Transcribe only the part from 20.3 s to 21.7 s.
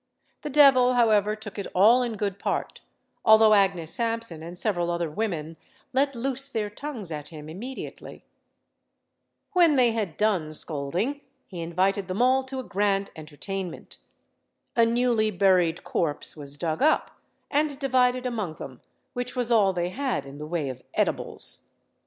the way of edibles.